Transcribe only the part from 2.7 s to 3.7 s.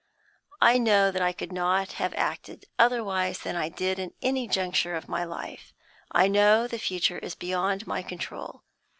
otherwise than I